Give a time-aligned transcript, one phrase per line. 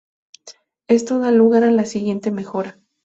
[0.87, 2.79] Esto da lugar a la siguiente mejora.